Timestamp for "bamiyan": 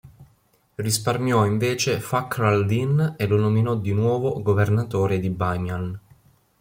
5.29-5.99